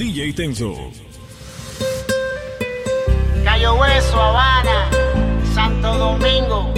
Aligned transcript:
DJ 0.00 0.32
Tenso. 0.32 0.74
Cayo 3.44 3.74
Hueso, 3.74 4.18
Habana, 4.18 4.88
Santo 5.54 5.94
Domingo, 5.94 6.72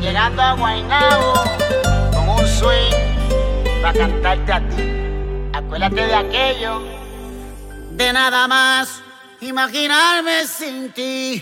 llegando 0.00 0.42
a 0.42 0.54
Guaynabo 0.54 1.34
con 2.12 2.28
un 2.30 2.46
swing 2.48 3.80
para 3.80 3.96
cantarte 3.96 4.52
a 4.52 4.68
ti. 4.70 4.82
Acuérdate 5.52 6.04
de 6.04 6.14
aquello. 6.16 6.82
De 7.92 8.12
nada 8.12 8.48
más 8.48 9.04
imaginarme 9.40 10.44
sin 10.48 10.90
ti. 10.90 11.40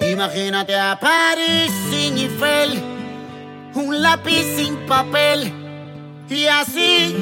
Imagínate 0.00 0.74
a 0.74 0.98
París 0.98 1.70
sin 1.88 2.18
Eiffel, 2.18 2.82
un 3.74 4.02
lápiz 4.02 4.42
sin 4.56 4.74
papel 4.88 5.52
y 6.28 6.46
así, 6.46 7.14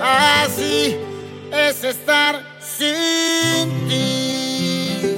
así 0.00 1.09
es 1.52 1.84
estar 1.84 2.40
sin 2.60 3.88
ti. 3.88 5.14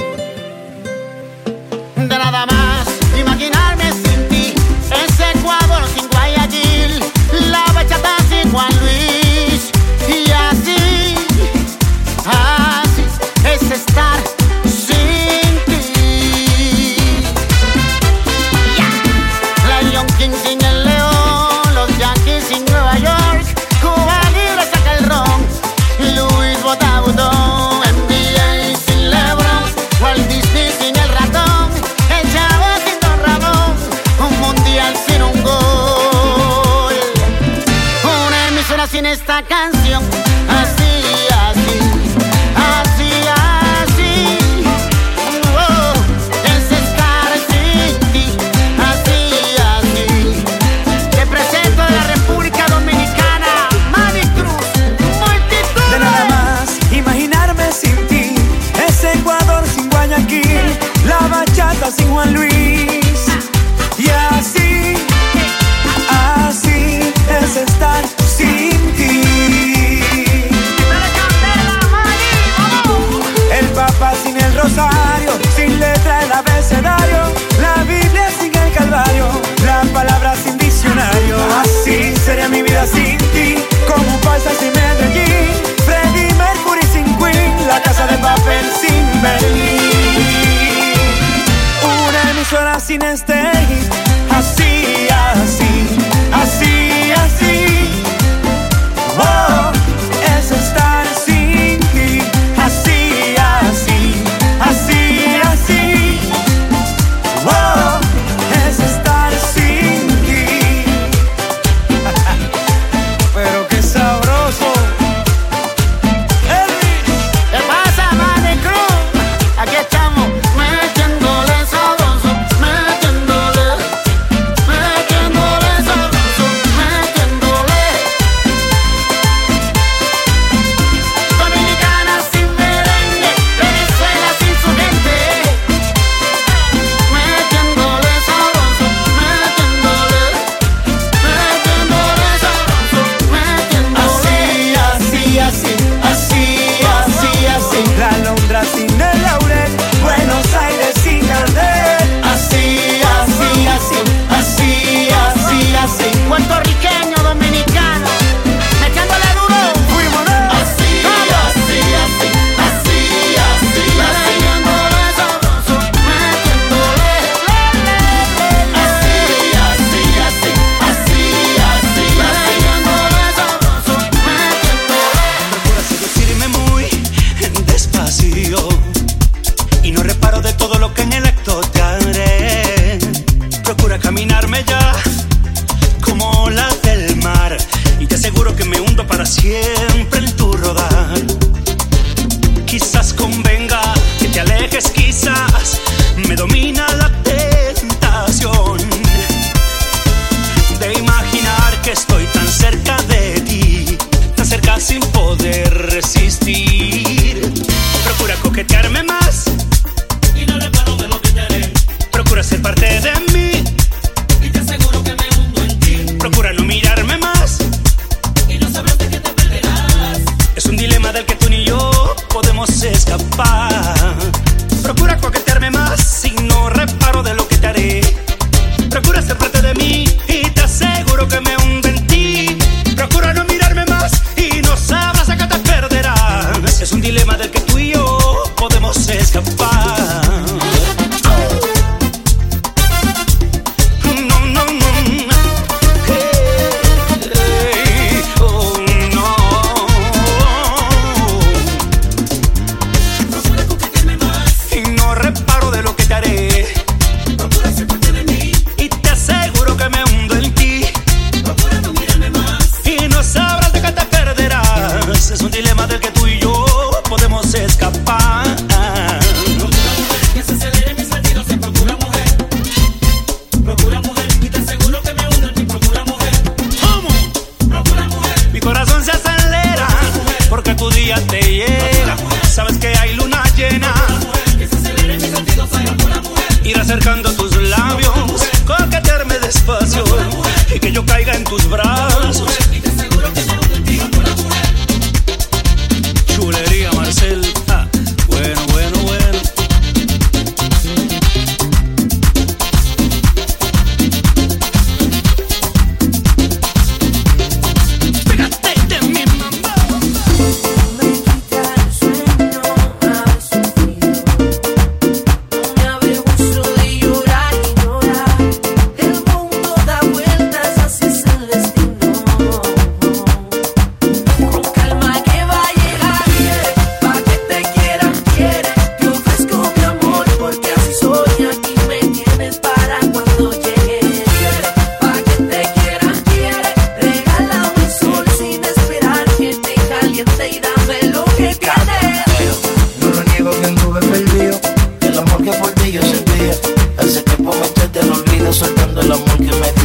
De 1.97 2.19
nada 2.19 2.47
más, 2.47 2.89
imagina. 3.19 3.52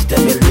Que 0.07 0.46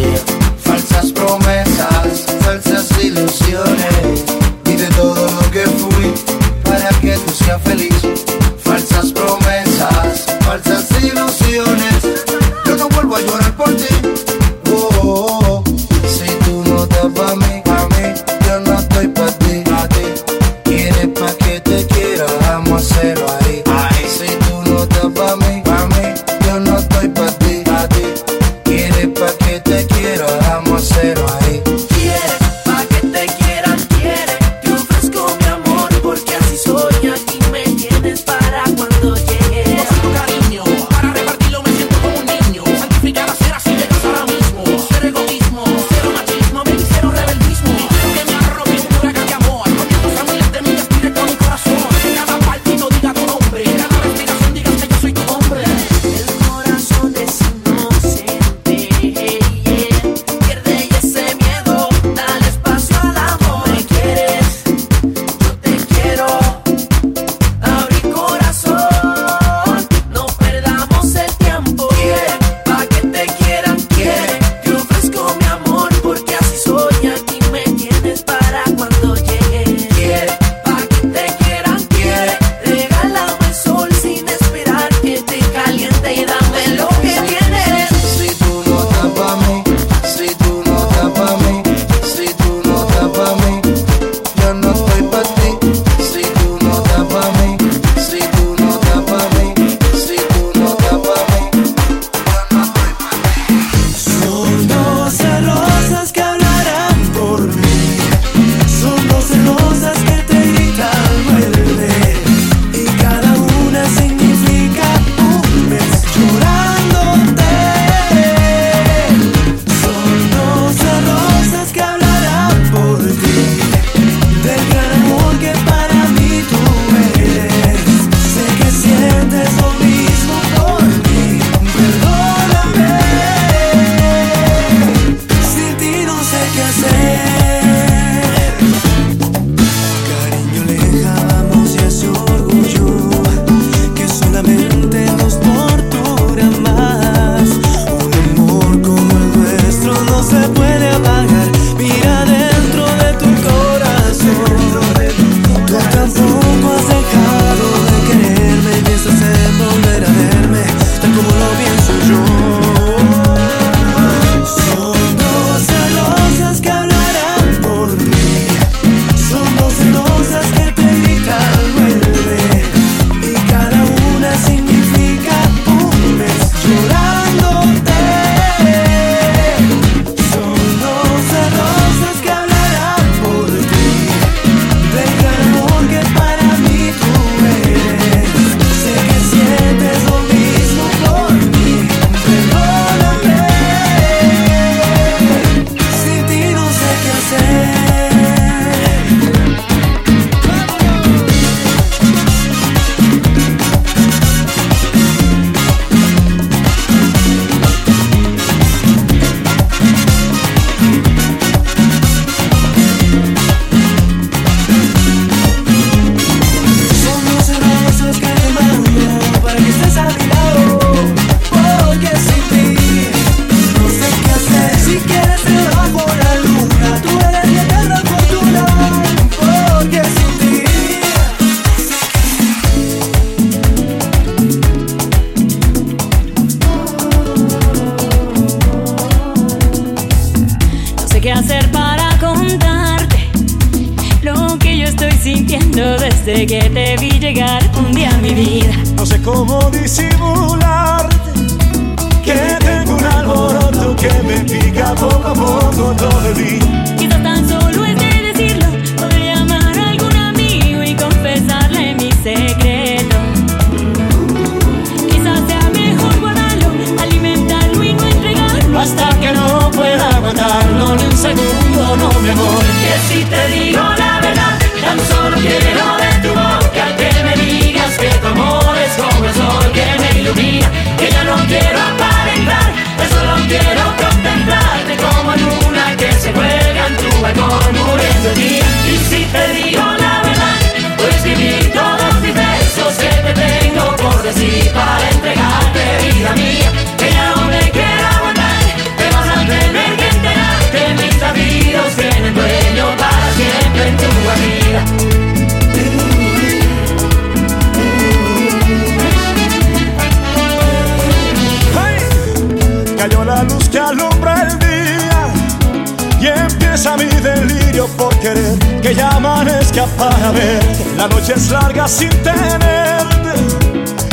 La 321.26 321.34
noche 321.34 321.44
es 321.44 321.50
larga 321.50 321.88
sin 321.88 322.10
tenerte 322.22 323.34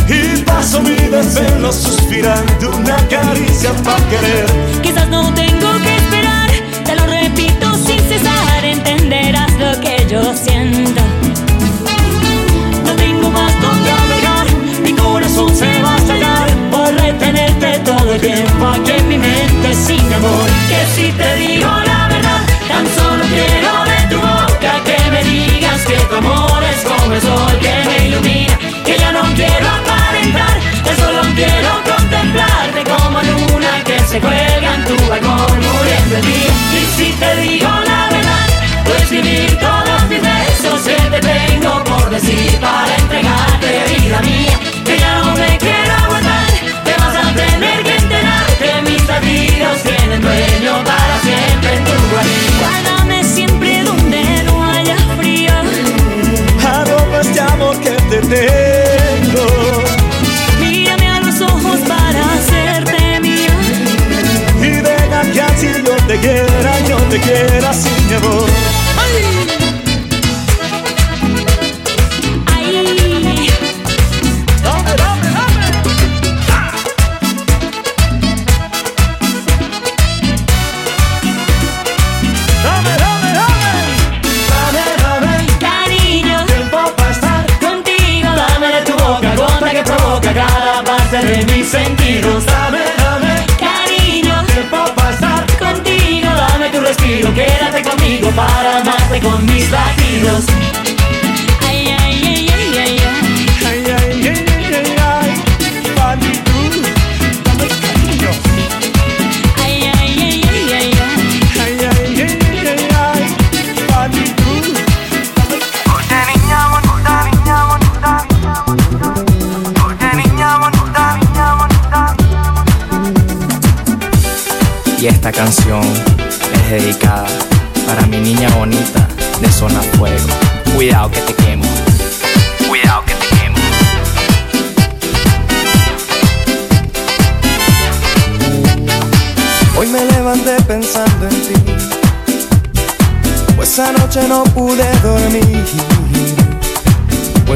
y 0.10 0.41
paso 0.41 0.82
mi 0.82 0.96
desvelo 0.96 1.72
suspirando 1.72 2.72
una 2.75 2.96
caricia 3.08 3.72
para 3.84 4.03
querer. 4.10 4.48
Quizás 4.82 5.08
no 5.10 5.32
tengo 5.36 5.74
que 5.84 5.96
esperar, 5.96 6.50
te 6.84 6.96
lo 6.96 7.05
repito 7.05 7.72
sin 7.75 8.00
cesar, 8.00 8.65
entenderás 8.65 9.51
lo 9.60 9.79
que 9.79 10.08
yo 10.10 10.34
siento. 10.36 11.03
No 12.84 12.96
tengo 12.96 13.29
más 13.29 13.62
donde 13.62 13.91
alegar, 13.91 14.48
mi 14.82 14.93
corazón 14.93 15.55
se 15.55 15.84
va 15.84 15.93
a 15.93 15.98
estallar 15.98 16.50
por 16.72 16.91
retenerte 16.96 17.79
todo 17.86 18.13
el 18.13 18.22
tiempo 18.22 18.67
aquí 18.70 18.91
en 18.91 19.08
mi 19.08 19.17
mente 19.20 19.75
sin 19.75 20.13
amor. 20.13 20.50
Que 20.67 20.84
si 20.96 21.12
te 21.12 21.36
digo 21.36 21.70
la 21.86 22.08
verdad, 22.08 22.41
tan 22.67 22.88
solo 22.96 23.24
quiero 23.25 23.84
de 23.86 24.15
tu 24.15 24.20
boca 24.20 24.82
que 24.84 25.12
me 25.12 25.24
digas 25.24 25.82
que 25.86 25.96
tu 26.10 26.15
amor 26.15 26.52
como 27.22 27.50
el 27.50 27.60
que 27.60 27.74
me 27.86 28.08
ilumina, 28.08 28.58
que 28.84 28.98
ya 28.98 29.12
no 29.12 29.22
quiero 29.36 29.67
aparentar, 29.67 30.60
solo 30.98 31.22
quiero 31.36 31.70
contemplarte 31.86 32.84
como 32.84 33.22
luna 33.22 33.84
que 33.86 34.00
se 34.00 34.20
cuelga 34.20 34.75
en 34.75 34.84
tu 34.86 34.96
balcón 35.08 35.60
muriendo 35.60 36.17
el 36.17 36.25
día. 36.25 36.53
Y 36.74 36.86
si 36.98 37.12
te 37.13 37.36
digo 37.36 37.70
la 37.70 38.10
verdad, 38.10 38.48
a 38.86 38.98
escribir 38.98 39.60
todos 39.60 40.10
mis 40.10 40.22
besos 40.22 40.82
que 40.82 40.96
te 41.12 41.20
tengo 41.20 41.84
por 41.84 42.10
decir 42.10 42.60
para 42.60 42.96
entregarte 42.96 43.96
vida 43.96 44.20
mía, 44.22 44.60
que 44.84 44.98
ya 44.98 45.20
no 45.20 45.36
me 45.36 45.58
quiero 45.60 45.93
aguantar, 46.05 46.48
te 46.84 46.93
vas 46.98 47.15
a 47.15 47.34
tener 47.36 47.84
que 47.84 47.96
enterar 47.96 48.46
que 48.58 48.89
mis 48.89 49.08
latidos 49.08 49.84
tienen 49.84 50.22
dueño 50.22 50.84
para 50.84 51.20
siempre 51.22 51.75
en 51.75 51.84
tu 51.84 51.91
guarida. 52.12 52.92
Te 58.13 58.22
tengo. 58.22 59.48
Mírame 60.60 61.08
a 61.08 61.20
los 61.20 61.41
ojos 61.41 61.79
para 61.88 62.34
hacerte 62.34 63.20
mía. 63.20 63.58
Y 64.62 64.70
deja 64.70 65.22
que 65.32 65.41
así 65.41 65.67
yo 65.84 65.96
te 66.08 66.20
quiera, 66.20 66.79
yo 66.88 66.98
te 67.10 67.20
quiera 67.20 67.74
sin 67.74 68.08
mi 68.08 68.13
amor. 68.13 68.92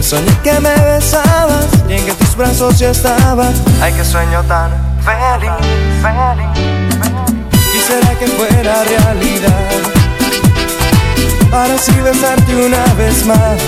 Soñé 0.07 0.31
que 0.41 0.57
me 0.61 0.73
besabas 0.73 1.67
y 1.89 1.93
en 1.93 2.05
que 2.05 2.13
tus 2.13 2.33
brazos 2.37 2.79
yo 2.79 2.91
estaba. 2.91 3.49
Ay, 3.81 3.91
qué 3.91 4.05
sueño 4.05 4.41
tan 4.43 4.71
feliz, 5.03 5.51
feliz. 6.01 6.47
Quisiera 7.73 8.17
que 8.17 8.27
fuera 8.27 8.83
realidad 8.85 9.69
para 11.51 11.73
así 11.73 11.91
besarte 12.01 12.55
una 12.55 12.85
vez 12.93 13.25
más. 13.25 13.59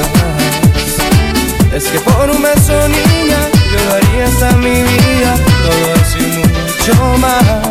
Es 1.74 1.84
que 1.90 2.00
por 2.00 2.30
un 2.30 2.42
beso, 2.42 2.88
niña, 2.88 3.42
yo 3.72 3.80
daría 3.92 4.26
hasta 4.26 4.52
mi 4.58 4.82
vida, 4.82 5.36
todo 5.66 5.94
eso 5.94 6.18
y 6.20 6.38
mucho 6.38 7.18
más. 7.18 7.69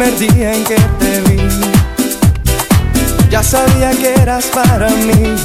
Primer 0.00 0.18
día 0.18 0.54
en 0.54 0.64
que 0.64 0.76
te 0.98 1.20
vi, 1.22 1.36
ya 3.28 3.42
sabía 3.42 3.90
que 3.90 4.14
eras 4.14 4.46
para 4.46 4.88
mí. 4.88 5.36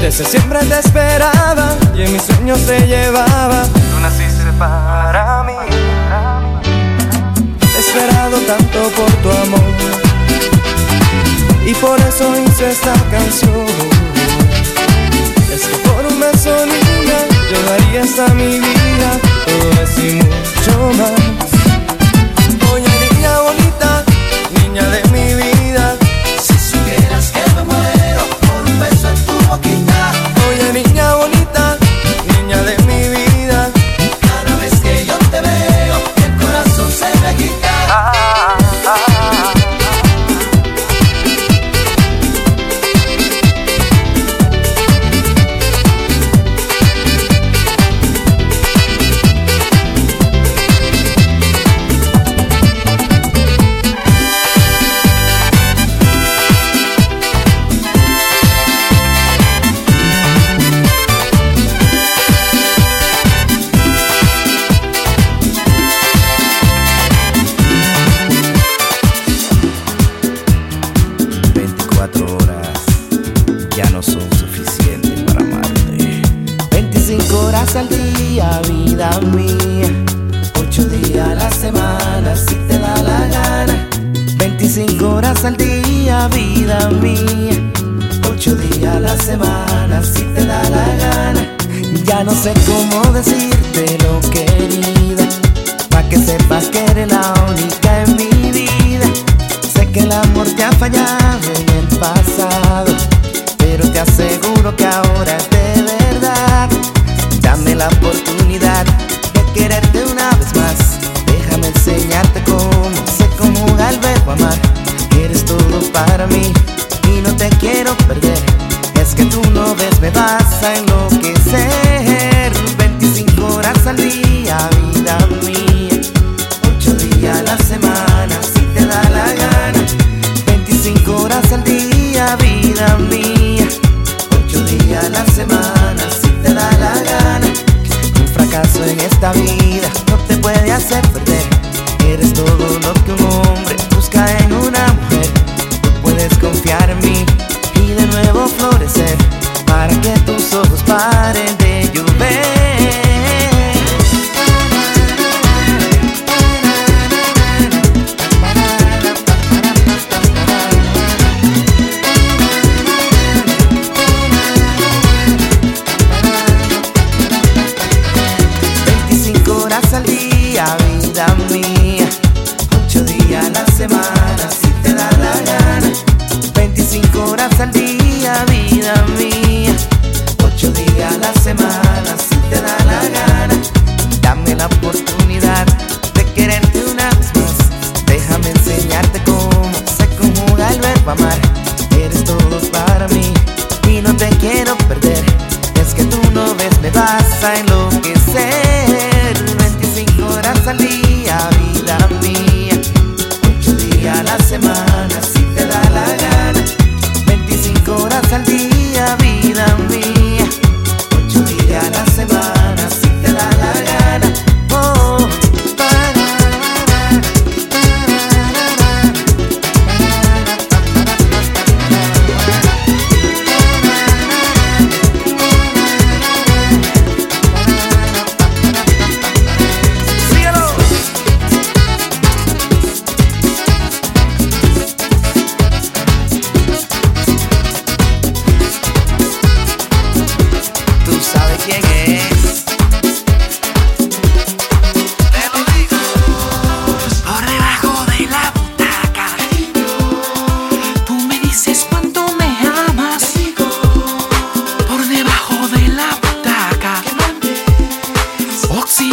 Desde 0.00 0.24
siempre 0.24 0.58
te 0.64 0.80
esperaba 0.80 1.76
y 1.94 2.02
en 2.02 2.12
mis 2.12 2.22
sueños 2.22 2.58
te 2.66 2.84
llevaba. 2.88 3.62
Tú 3.62 4.00
naciste 4.00 4.50
para 4.58 5.44
mí. 5.44 5.52
He 7.76 7.78
esperado 7.78 8.38
tanto 8.48 8.78
por 8.96 9.10
tu 9.22 9.30
amor. 9.30 9.72
y 11.64 11.74
por 11.74 12.00
eso 12.00 12.34
hice 12.44 12.70
esta 12.70 12.94
canción. 13.12 13.66
Es 15.54 15.66
que 15.66 15.76
por 15.88 16.04
un 16.04 16.18
beso 16.18 16.66
niña 16.66 17.18
yo 17.52 17.62
daría 17.70 18.02
hasta 18.02 18.34
mi 18.34 18.58
vida, 18.58 18.81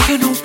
que 0.08 0.18
no 0.18 0.39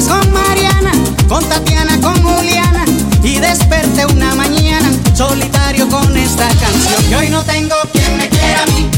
con 0.00 0.32
Mariana, 0.32 0.90
con 1.28 1.44
Tatiana, 1.44 2.00
con 2.00 2.14
Juliana 2.22 2.84
y 3.22 3.38
desperté 3.38 4.06
una 4.06 4.34
mañana 4.34 4.90
solitario 5.14 5.86
con 5.88 6.16
esta 6.16 6.48
canción. 6.48 7.10
Y 7.10 7.14
hoy 7.14 7.28
no 7.28 7.42
tengo 7.42 7.74
quien 7.92 8.16
me 8.16 8.28
quiera 8.28 8.62
a 8.62 8.66
mí. 8.66 8.88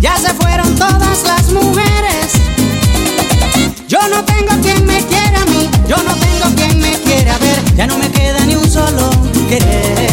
Ya 0.00 0.16
se 0.16 0.34
fueron 0.34 0.74
todas 0.74 1.22
las 1.22 1.48
mujeres. 1.52 2.32
Yo 3.86 4.00
no 4.08 4.24
tengo 4.24 4.60
quien 4.62 4.84
me 4.84 5.00
quiera 5.06 5.42
a 5.42 5.46
mí. 5.46 5.70
Yo 5.88 5.96
no 6.02 6.14
tengo 6.16 6.54
quien 6.56 6.80
me 6.80 6.92
quiera 7.00 7.38
ver. 7.38 7.74
Ya 7.76 7.86
no 7.86 7.96
me 7.98 8.10
queda 8.10 8.44
ni 8.46 8.56
un 8.56 8.68
solo 8.68 9.10
querer. 9.48 10.07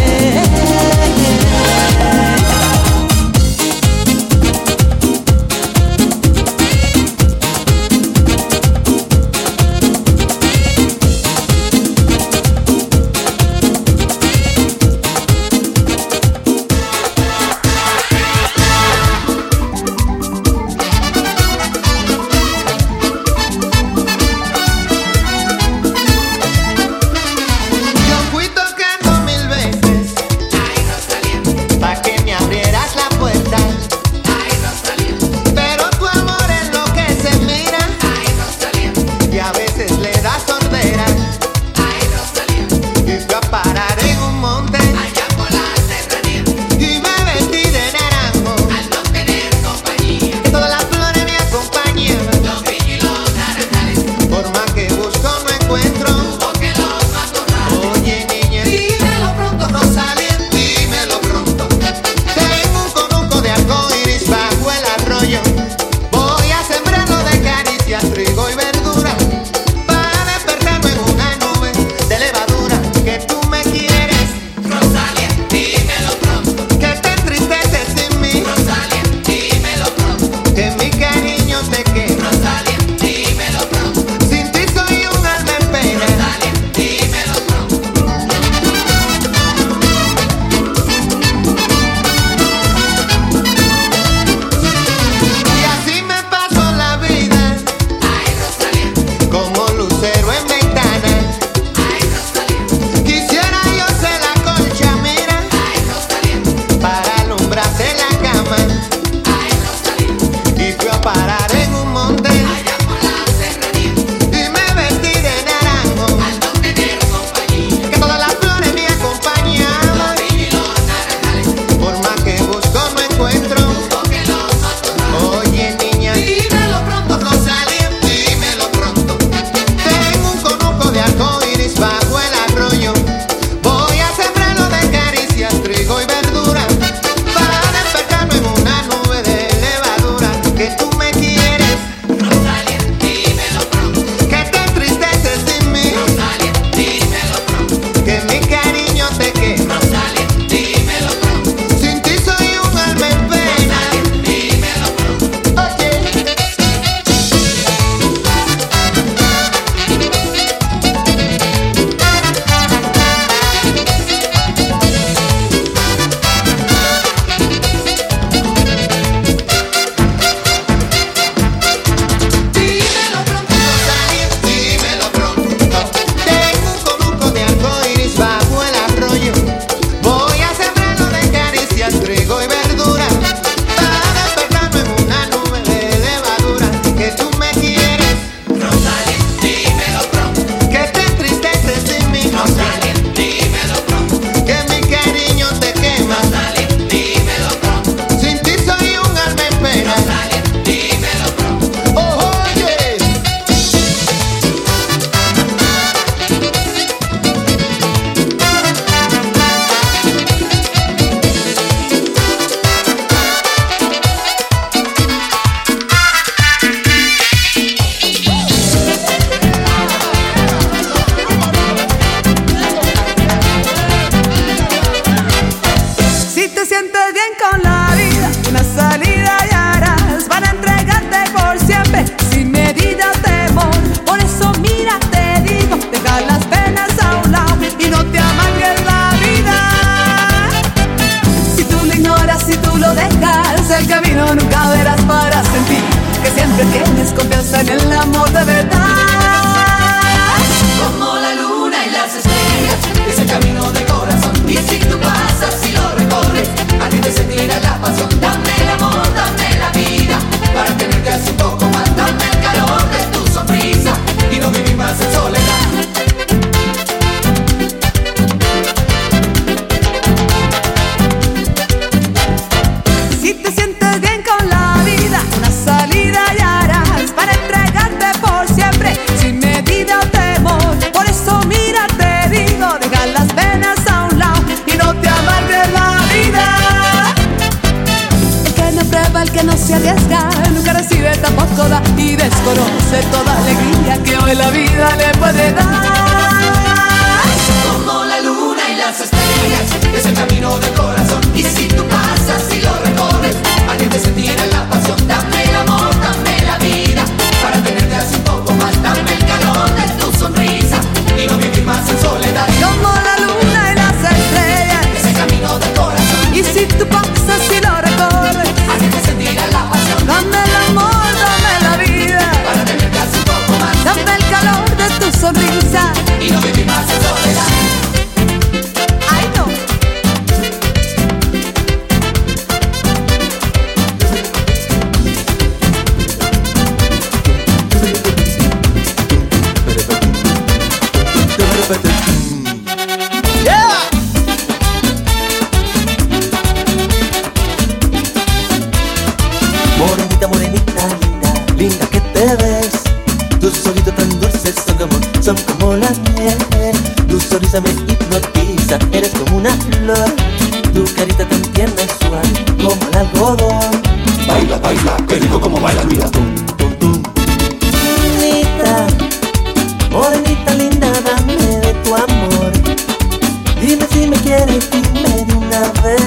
Dime 373.66 373.88
si 373.92 374.06
me 374.06 374.16
quieres, 374.18 374.70
dime 374.70 375.26
de 375.26 375.34
una 375.34 375.62
vez. 375.82 376.00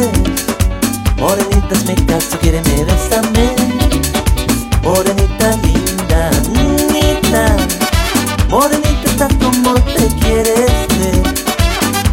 Morenita, 1.16 1.74
me 1.86 1.96
caso, 2.06 2.38
quiere 2.38 2.62
me 2.62 2.84
besame. 2.84 3.50
Morenita 4.84 5.56
linda, 5.64 6.30
niñita. 6.52 7.56
Morenita, 8.48 9.11
estás 9.11 9.34
como 9.42 9.74
te 9.74 10.06
quieres. 10.20 10.70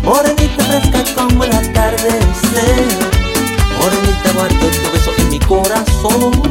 Morenita 0.01 0.63
fresca 0.63 1.03
como 1.13 1.43
el 1.43 1.53
atardecer. 1.53 2.85
Morenita, 3.79 4.31
guardo 4.33 4.55
tu 4.57 4.91
beso 4.93 5.11
en 5.15 5.29
mi 5.29 5.39
corazón. 5.41 6.41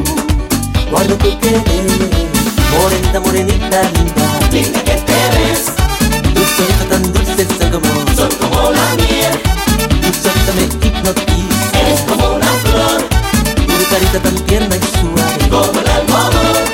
Guardo 0.89 1.17
tu 1.17 1.37
querer. 1.39 1.63
Morenita, 2.79 3.19
morenita 3.19 3.81
linda. 3.91 4.39
Linda 4.53 4.83
que 4.85 4.93
te 4.93 5.19
ves. 5.35 5.65
Tu 6.33 6.85
tan 6.87 7.14
tristeza 7.35 7.69
como 7.69 7.85
Soy 8.15 8.29
como 8.39 8.71
la 8.71 8.95
miel 8.95 9.39
Tu 10.01 10.13
salsa 10.13 10.53
me 10.55 10.63
hipnotiza 10.87 11.79
Eres 11.81 12.01
como 12.01 12.35
una 12.35 12.45
flor 12.45 13.03
Tu 13.55 13.89
carita 13.89 14.19
tan 14.19 14.35
tierna 14.45 14.75
y 14.75 14.79
suave 14.99 15.49
Como 15.49 15.79
el 15.81 15.87
algodón 15.87 16.65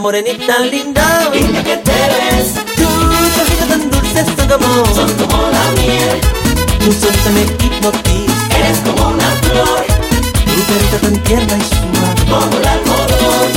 morenita 0.00 0.58
linda 0.60 1.30
Linda 1.32 1.62
que 1.62 1.76
te 1.76 1.90
ves 1.92 2.54
Tus 2.76 3.42
ojitos 3.42 3.68
tan 3.68 3.90
dulces 3.90 4.26
son 4.36 4.48
como 4.48 4.86
Son 4.94 5.12
como 5.14 5.50
la 5.50 5.82
miel 5.82 6.20
Tu 6.78 6.92
sonrisa 6.92 7.30
me 7.30 7.42
hipnotiza 7.42 8.58
Eres 8.58 8.78
como 8.84 9.08
una 9.08 9.30
flor 9.42 9.84
Tu 10.44 10.60
carita 10.72 10.98
tan 10.98 11.16
tierna 11.24 11.56
y 11.56 11.62
suave 11.62 12.30
Como 12.30 12.56
el 12.58 12.66
algodón 12.66 13.52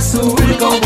azul 0.00 0.56
con 0.58 0.79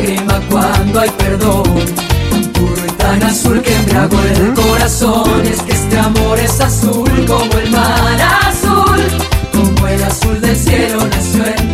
lágrima 0.00 0.40
cuando 0.50 1.00
hay 1.00 1.10
perdón. 1.10 1.64
Tan 2.30 2.42
puro 2.52 2.86
y 2.86 2.90
tan 2.92 3.22
azul 3.22 3.60
que 3.62 3.74
embriagó 3.74 4.20
el 4.22 4.54
corazón. 4.54 5.46
Es 5.46 5.62
que 5.62 5.72
este 5.72 5.98
amor 5.98 6.38
es 6.38 6.60
azul 6.60 7.26
como 7.26 7.58
el 7.58 7.70
mar 7.70 8.20
azul. 8.48 9.00
Como 9.52 9.86
el 9.86 10.02
azul 10.02 10.40
del 10.40 10.56
cielo 10.56 11.06
nació 11.06 11.46
en 11.46 11.69